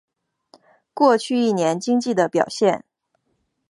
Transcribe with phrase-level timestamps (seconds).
[0.95, 2.83] 过去一年经济的表现